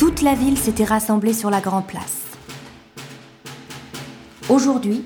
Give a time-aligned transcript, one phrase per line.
[0.00, 2.22] toute la ville s'était rassemblée sur la grande place.
[4.48, 5.04] Aujourd'hui,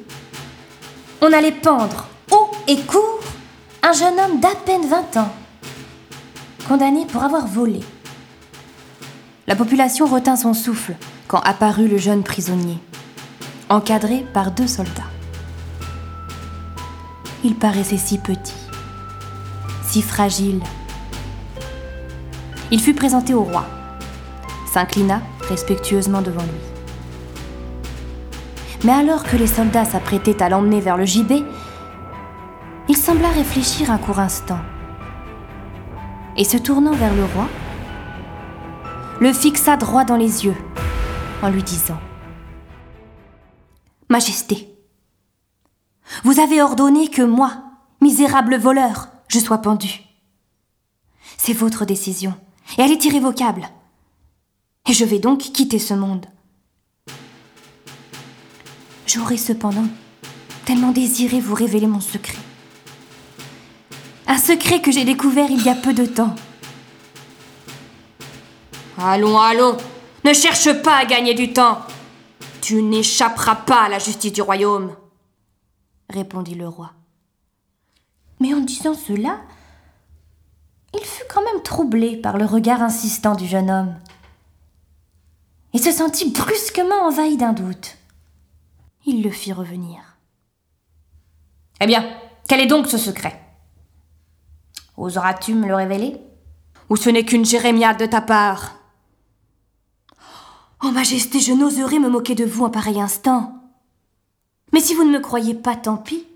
[1.21, 3.25] on allait pendre haut et court
[3.83, 5.33] un jeune homme d'à peine 20 ans,
[6.69, 7.81] condamné pour avoir volé.
[9.49, 10.95] La population retint son souffle
[11.27, 12.79] quand apparut le jeune prisonnier,
[13.71, 15.11] encadré par deux soldats.
[17.43, 18.55] Il paraissait si petit,
[19.83, 20.63] si fragile.
[22.71, 23.67] Il fut présenté au roi,
[24.75, 26.61] s'inclina respectueusement devant lui.
[28.83, 31.45] Mais alors que les soldats s'apprêtaient à l'emmener vers le gibet,
[32.89, 34.59] il sembla réfléchir un court instant.
[36.37, 37.49] Et se tournant vers le roi,
[39.21, 40.57] le fixa droit dans les yeux
[41.41, 42.01] en lui disant
[44.09, 44.77] Majesté,
[46.25, 47.53] vous avez ordonné que moi,
[48.01, 50.01] misérable voleur, je sois pendu.
[51.39, 52.35] C'est votre décision,
[52.77, 53.69] et elle est irrévocable.
[54.87, 56.27] Et je vais donc quitter ce monde.
[59.07, 59.87] J'aurais cependant
[60.67, 62.39] tellement désiré vous révéler mon secret.
[64.27, 66.35] Un secret que j'ai découvert il y a peu de temps.
[68.99, 69.77] Allons, allons,
[70.25, 71.79] ne cherche pas à gagner du temps.
[72.61, 74.95] Tu n'échapperas pas à la justice du royaume,
[76.09, 76.93] répondit le roi.
[78.41, 79.41] Mais en disant cela,
[80.95, 83.95] il fut quand même troublé par le regard insistant du jeune homme
[85.75, 87.97] et se sentit brusquement envahi d'un doute.
[89.05, 90.01] Il le fit revenir.
[91.81, 92.09] Eh bien,
[92.49, 93.39] quel est donc ce secret?
[94.97, 96.17] Oseras-tu me le révéler?
[96.89, 98.77] Ou ce n'est qu'une jérémiade de ta part?
[100.83, 103.61] Oh Majesté, je n'oserais me moquer de vous en pareil instant.
[104.73, 106.27] Mais si vous ne me croyez pas, tant pis.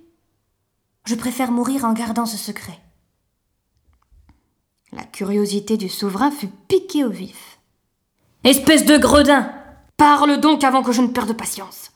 [1.04, 2.78] Je préfère mourir en gardant ce secret.
[4.92, 7.47] La curiosité du souverain fut piquée au vif.
[8.44, 9.52] Espèce de gredin
[9.96, 11.90] Parle donc avant que je ne perde patience.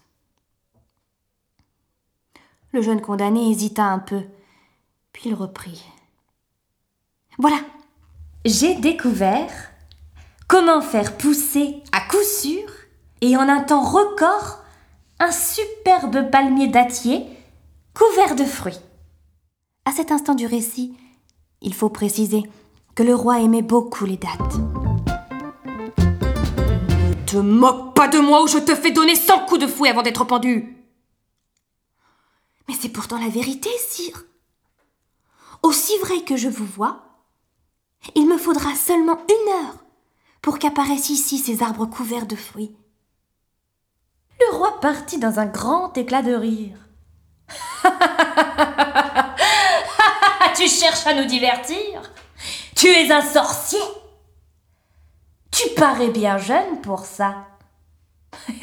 [2.73, 4.23] Le jeune condamné hésita un peu,
[5.13, 5.85] puis il reprit.
[7.39, 7.59] Voilà,
[8.45, 9.53] j'ai découvert
[10.49, 12.69] comment faire pousser à coup sûr
[13.21, 14.65] et en un temps record
[15.21, 17.25] un superbe palmier dattier
[17.95, 18.81] couvert de fruits.
[19.85, 20.97] À cet instant du récit,
[21.61, 22.43] il faut préciser
[22.97, 24.92] que le roi aimait beaucoup les dattes.
[27.33, 30.03] Te moque pas de moi ou je te fais donner cent coups de fouet avant
[30.03, 30.77] d'être pendu.
[32.69, 34.25] Mais c'est pourtant la vérité, sire.
[35.63, 37.07] Aussi vrai que je vous vois,
[38.15, 39.77] il me faudra seulement une heure
[40.43, 42.77] pour qu'apparaissent ici ces arbres couverts de fruits.
[44.39, 46.77] Le roi partit dans un grand éclat de rire.
[50.55, 52.13] tu cherches à nous divertir?
[52.77, 53.81] Tu es un sorcier?
[55.53, 57.47] Tu parais bien jeune pour ça.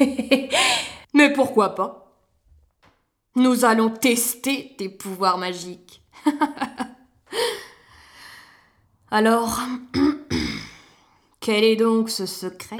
[1.14, 2.00] Mais pourquoi pas?
[3.36, 6.02] Nous allons tester tes pouvoirs magiques.
[9.10, 9.60] Alors,
[11.40, 12.76] quel est donc ce secret?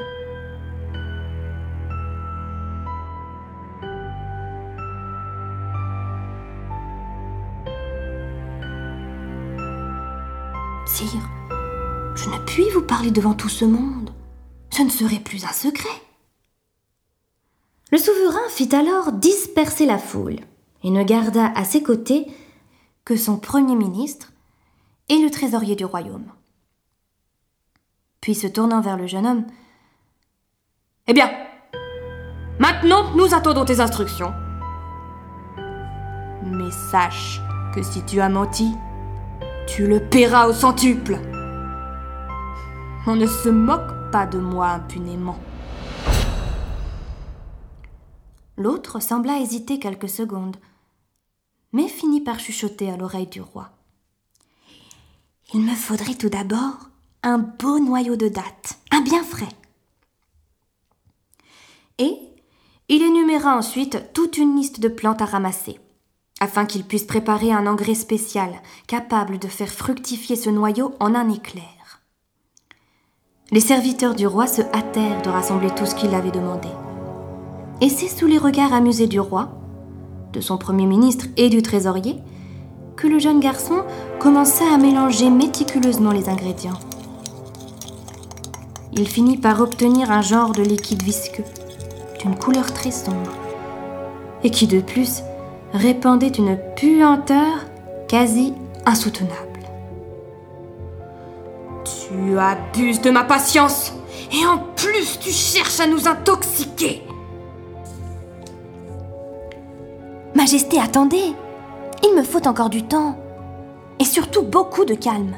[10.87, 11.28] Sire,
[12.16, 14.00] je ne puis vous parler devant tout ce monde.
[14.70, 15.88] Ce ne serait plus un secret.
[17.92, 20.36] Le souverain fit alors disperser la foule
[20.84, 22.26] et ne garda à ses côtés
[23.04, 24.32] que son premier ministre
[25.08, 26.31] et le trésorier du royaume.
[28.20, 29.44] Puis se tournant vers le jeune homme,
[31.08, 31.31] Eh bien,
[32.61, 34.32] maintenant nous attendons tes instructions.
[36.44, 37.40] Mais sache
[37.75, 38.70] que si tu as menti,
[39.66, 41.19] tu le paieras au centuple.
[43.06, 45.39] On ne se moque pas de moi impunément.
[48.57, 50.57] L'autre sembla hésiter quelques secondes,
[51.73, 53.71] mais finit par chuchoter à l'oreille du roi.
[55.55, 56.91] Il me faudrait tout d'abord
[57.23, 59.49] un beau noyau de dattes, un bien frais.
[61.99, 62.17] Et
[62.89, 65.79] il énuméra ensuite toute une liste de plantes à ramasser,
[66.41, 71.31] afin qu'il puisse préparer un engrais spécial capable de faire fructifier ce noyau en un
[71.31, 71.80] éclair.
[73.52, 76.69] Les serviteurs du roi se hâtèrent de rassembler tout ce qu'il avait demandé.
[77.81, 79.49] Et c'est sous les regards amusés du roi,
[80.32, 82.17] de son premier ministre et du trésorier
[82.97, 83.82] que le jeune garçon
[84.19, 86.79] commença à mélanger méticuleusement les ingrédients
[88.93, 91.44] il finit par obtenir un genre de liquide visqueux,
[92.20, 93.32] d'une couleur très sombre,
[94.43, 95.23] et qui de plus
[95.73, 97.64] répandait une puanteur
[98.08, 98.52] quasi
[98.87, 99.50] insoutenable.
[102.31, 103.93] Tu abuses de ma patience
[104.32, 107.03] Et en plus, tu cherches à nous intoxiquer
[110.37, 111.35] Majesté, attendez
[112.05, 113.19] Il me faut encore du temps.
[113.99, 115.35] Et surtout beaucoup de calme.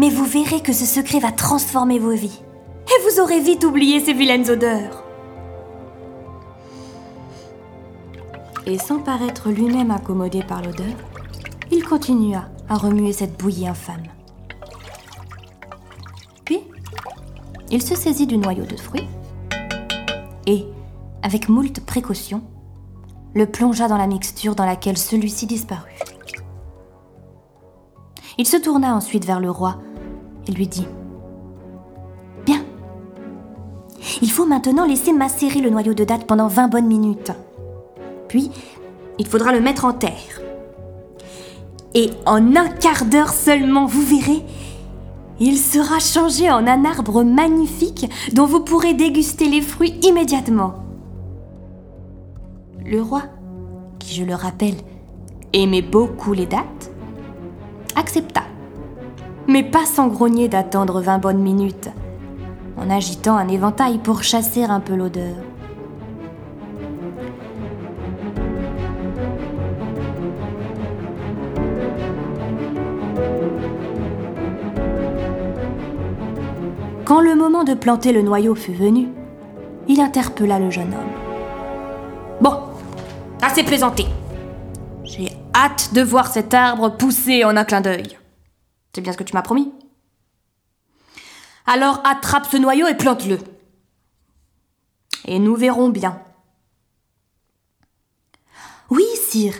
[0.00, 2.42] Mais vous verrez que ce secret va transformer vos vies.
[2.88, 5.04] Et vous aurez vite oublié ces vilaines odeurs.
[8.66, 10.96] Et sans paraître lui-même accommodé par l'odeur,
[11.70, 14.02] il continua à remuer cette bouillie infâme.
[17.70, 19.08] Il se saisit du noyau de fruits
[20.46, 20.64] et,
[21.22, 22.42] avec moult précautions,
[23.34, 25.98] le plongea dans la mixture dans laquelle celui-ci disparut.
[28.38, 29.78] Il se tourna ensuite vers le roi
[30.46, 30.86] et lui dit
[32.46, 32.64] Bien.
[34.22, 37.32] Il faut maintenant laisser macérer le noyau de date pendant 20 bonnes minutes.
[38.28, 38.50] Puis,
[39.18, 40.40] il faudra le mettre en terre.
[41.94, 44.44] Et en un quart d'heure seulement, vous verrez,
[45.40, 50.74] il sera changé en un arbre magnifique dont vous pourrez déguster les fruits immédiatement.
[52.84, 53.22] Le roi,
[53.98, 54.76] qui je le rappelle,
[55.52, 56.90] aimait beaucoup les dattes,
[57.96, 58.42] accepta,
[59.46, 61.90] mais pas sans grogner d'attendre vingt bonnes minutes,
[62.76, 65.36] en agitant un éventail pour chasser un peu l'odeur.
[77.08, 79.08] Quand le moment de planter le noyau fut venu,
[79.88, 82.38] il interpella le jeune homme.
[82.42, 82.68] Bon,
[83.40, 84.04] assez plaisanté.
[85.04, 88.18] J'ai hâte de voir cet arbre pousser en un clin d'œil.
[88.94, 89.72] C'est bien ce que tu m'as promis.
[91.64, 93.38] Alors attrape ce noyau et plante-le.
[95.24, 96.20] Et nous verrons bien.
[98.90, 99.54] Oui, sire.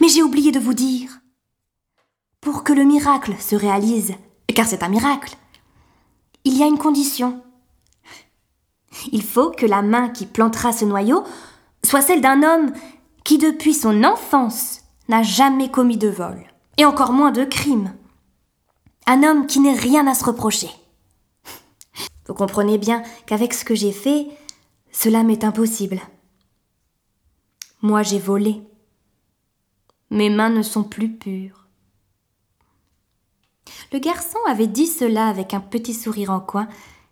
[0.00, 1.20] Mais j'ai oublié de vous dire.
[2.40, 4.16] Pour que le miracle se réalise,
[4.52, 5.36] car c'est un miracle,
[6.56, 7.42] il y a une condition.
[9.12, 11.22] Il faut que la main qui plantera ce noyau
[11.84, 12.72] soit celle d'un homme
[13.24, 14.80] qui depuis son enfance
[15.10, 16.42] n'a jamais commis de vol,
[16.78, 17.94] et encore moins de crime.
[19.06, 20.70] Un homme qui n'ait rien à se reprocher.
[22.26, 24.26] Vous comprenez bien qu'avec ce que j'ai fait,
[24.92, 26.00] cela m'est impossible.
[27.82, 28.62] Moi j'ai volé.
[30.08, 31.65] Mes mains ne sont plus pures.
[33.92, 36.68] Le garçon avait dit cela avec un petit sourire en coin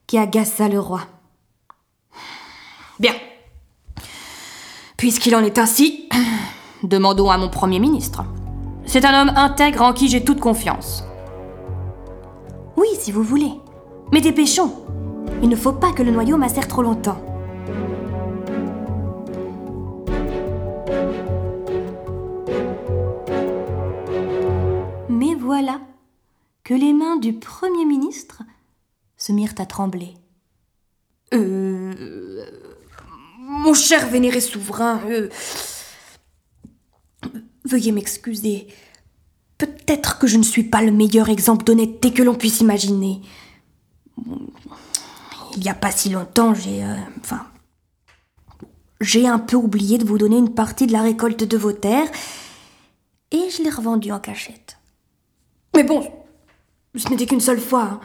[0.07, 1.01] qui agaça le roi.
[2.99, 3.15] Bien.
[4.97, 6.09] Puisqu'il en est ainsi,
[6.83, 8.25] demandons à mon Premier ministre.
[8.87, 11.05] C'est un homme intègre en qui j'ai toute confiance.
[12.77, 13.53] Oui, si vous voulez.
[14.13, 14.75] Mais dépêchons.
[15.43, 17.21] Il ne faut pas que le noyau macère trop longtemps.
[25.09, 25.81] Mais voilà
[26.65, 28.43] que les mains du Premier ministre
[29.17, 30.15] se mirent à trembler.
[31.33, 32.45] Euh.
[33.39, 35.29] Mon cher vénéré souverain, euh,
[37.65, 38.67] veuillez m'excuser.
[39.59, 43.21] Peut-être que je ne suis pas le meilleur exemple d'honnêteté que l'on puisse imaginer.
[45.57, 46.83] Il n'y a pas si longtemps, j'ai.
[46.83, 47.47] Euh, enfin.
[49.01, 52.11] J'ai un peu oublié de vous donner une partie de la récolte de vos terres,
[53.31, 54.79] et je l'ai revendue en cachette.
[55.75, 56.11] Mais bon,
[56.97, 57.83] ce n'était qu'une seule fois.
[57.83, 58.01] Hein.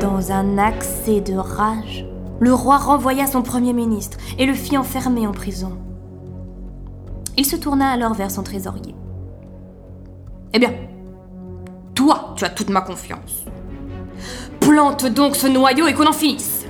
[0.00, 2.06] Dans un accès de rage,
[2.40, 5.78] le roi renvoya son premier ministre et le fit enfermer en prison.
[7.36, 8.94] Il se tourna alors vers son trésorier.
[10.52, 10.72] Eh bien,
[11.94, 13.44] toi, tu as toute ma confiance.
[14.60, 16.64] Plante donc ce noyau et qu'on en finisse.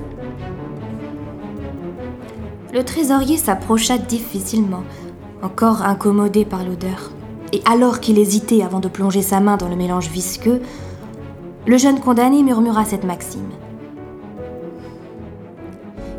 [2.73, 4.83] Le trésorier s'approcha difficilement,
[5.43, 7.11] encore incommodé par l'odeur
[7.55, 10.61] et alors qu'il hésitait avant de plonger sa main dans le mélange visqueux,
[11.69, 13.49] le jeune condamné murmura cette maxime.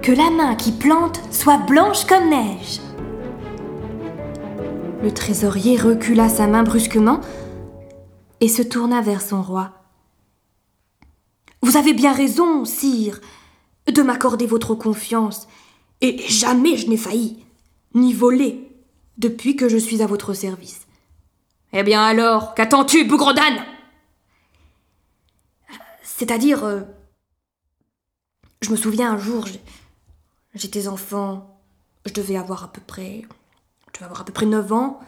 [0.01, 2.79] Que la main qui plante soit blanche comme neige.
[5.03, 7.19] Le trésorier recula sa main brusquement
[8.39, 9.73] et se tourna vers son roi.
[11.61, 13.19] Vous avez bien raison, sire,
[13.93, 15.49] de m'accorder votre confiance,
[15.99, 17.43] et jamais je n'ai failli,
[17.93, 18.69] ni volé,
[19.17, 20.84] depuis que je suis à votre service.
[21.77, 23.61] Eh bien alors, qu'attends-tu, bougre d'âne
[26.01, 26.63] C'est-à-dire.
[26.63, 26.83] Euh,
[28.61, 29.45] je me souviens un jour,
[30.53, 31.59] j'étais enfant,
[32.05, 33.23] je devais avoir à peu près.
[33.87, 35.01] Je devais avoir à peu près 9 ans.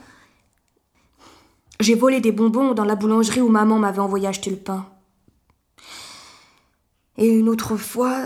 [1.80, 4.90] J'ai volé des bonbons dans la boulangerie où maman m'avait envoyé acheter le pain.
[7.16, 8.26] Et une autre fois,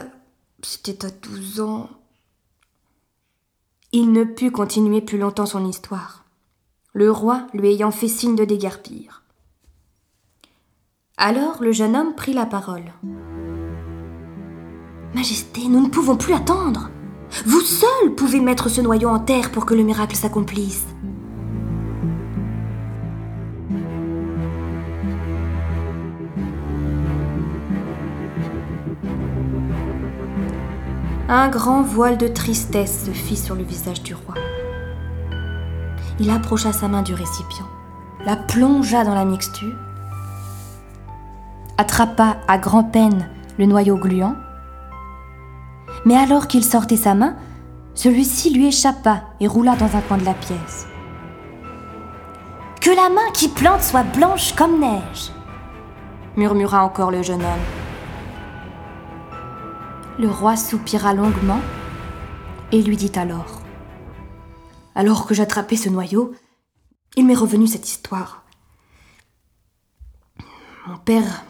[0.63, 1.91] c'était à 12 ans.
[3.91, 6.20] Il ne put continuer plus longtemps son histoire
[6.93, 9.23] le roi lui ayant fait signe de déguerpir.
[11.17, 12.91] Alors le jeune homme prit la parole.
[15.13, 16.89] Majesté, nous ne pouvons plus attendre.
[17.45, 20.85] Vous seul pouvez mettre ce noyau en terre pour que le miracle s'accomplisse.
[31.29, 34.35] Un grand voile de tristesse se fit sur le visage du roi.
[36.21, 37.65] Il approcha sa main du récipient,
[38.25, 39.73] la plongea dans la mixture,
[41.79, 44.35] attrapa à grand-peine le noyau gluant,
[46.05, 47.35] mais alors qu'il sortait sa main,
[47.95, 50.85] celui-ci lui échappa et roula dans un coin de la pièce.
[52.79, 55.31] Que la main qui plante soit blanche comme neige,
[56.37, 57.65] murmura encore le jeune homme.
[60.19, 61.61] Le roi soupira longuement
[62.71, 63.60] et lui dit alors
[64.95, 66.33] Alors que j'attrapais ce noyau,
[67.15, 68.43] il m'est revenu cette histoire.
[70.87, 71.45] Mon père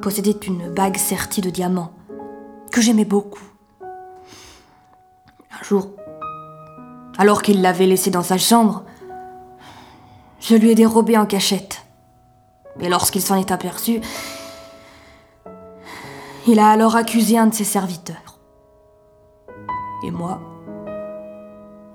[0.00, 1.92] possédait une bague sertie de diamants
[2.70, 3.42] que j'aimais beaucoup.
[3.82, 5.90] Un jour,
[7.18, 8.84] alors qu'il l'avait laissée dans sa chambre,
[10.40, 11.84] je lui ai dérobé en cachette.
[12.80, 14.00] Et lorsqu'il s'en est aperçu,
[16.46, 18.38] il a alors accusé un de ses serviteurs.
[20.04, 20.40] Et moi,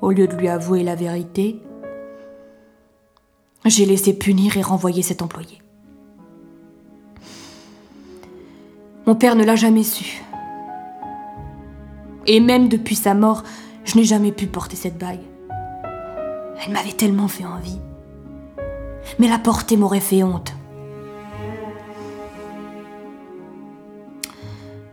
[0.04, 1.62] au lieu de lui avouer la vérité,
[3.64, 5.62] j'ai laissé punir et renvoyer cet employé.
[9.08, 10.22] Mon père ne l'a jamais su.
[12.28, 13.44] Et même depuis sa mort,
[13.86, 15.22] je n'ai jamais pu porter cette bague.
[16.66, 17.80] Elle m'avait tellement fait envie.
[19.20, 20.54] Mais la porter m'aurait fait honte.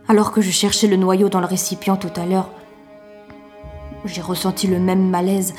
[0.07, 2.49] Alors que je cherchais le noyau dans le récipient tout à l'heure,
[4.04, 5.54] j'ai ressenti le même malaise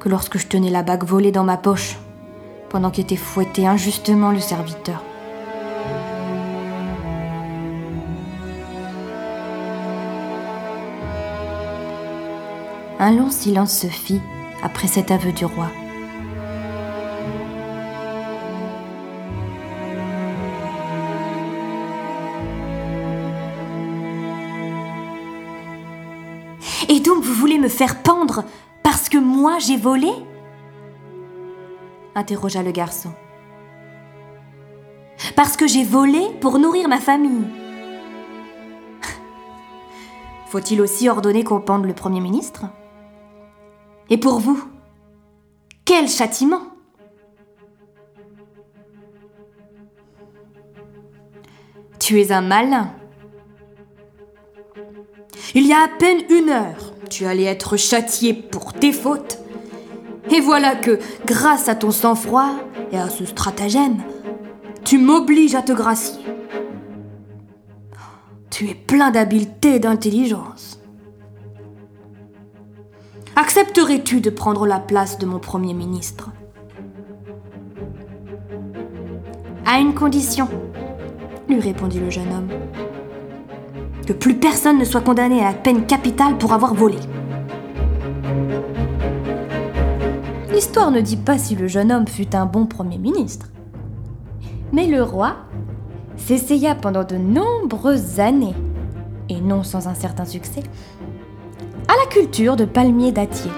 [0.00, 1.96] que lorsque je tenais la bague volée dans ma poche,
[2.68, 5.02] pendant qu'était fouetté injustement le serviteur.
[12.98, 14.20] Un long silence se fit
[14.62, 15.68] après cet aveu du roi.
[27.68, 28.44] Faire pendre
[28.82, 30.10] parce que moi j'ai volé
[32.14, 33.12] interrogea le garçon.
[35.36, 37.46] Parce que j'ai volé pour nourrir ma famille.
[40.46, 42.66] Faut-il aussi ordonner qu'on pende le Premier ministre?
[44.10, 44.62] Et pour vous,
[45.84, 46.62] quel châtiment?
[51.98, 52.92] Tu es un malin.
[55.54, 59.38] Il y a à peine une heure, tu allais être châtié pour tes fautes.
[60.34, 62.50] Et voilà que, grâce à ton sang-froid
[62.92, 64.02] et à ce stratagème,
[64.84, 66.24] tu m'obliges à te gracier.
[68.50, 70.80] Tu es plein d'habileté et d'intelligence.
[73.36, 76.30] Accepterais-tu de prendre la place de mon Premier ministre?
[79.66, 80.48] À une condition,
[81.48, 82.48] lui répondit le jeune homme.
[84.06, 86.98] Que plus personne ne soit condamné à la peine capitale pour avoir volé.
[90.52, 93.46] L'histoire ne dit pas si le jeune homme fut un bon Premier ministre.
[94.72, 95.36] Mais le roi
[96.16, 98.54] s'essaya pendant de nombreuses années,
[99.30, 100.62] et non sans un certain succès,
[101.88, 103.50] à la culture de palmiers dattiers.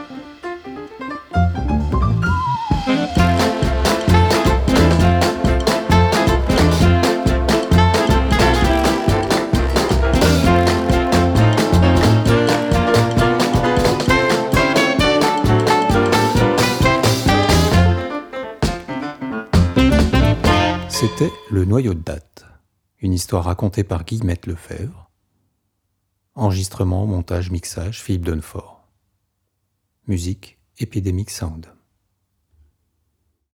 [21.67, 22.45] Noyau de date,
[23.01, 25.11] une histoire racontée par Guillemette Lefebvre.
[26.37, 28.89] Enregistrement, montage, mixage, Philippe Donfort.
[30.07, 31.67] Musique, Epidemic Sound.